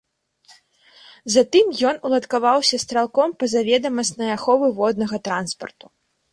Затым 1.33 1.65
ён 1.91 1.95
уладкаваўся 2.09 2.81
стралком 2.85 3.29
пазаведамаснай 3.45 4.29
аховы 4.41 4.67
воднага 4.83 5.17
транспарту. 5.31 5.85